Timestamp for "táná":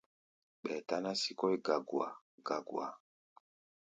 0.87-1.11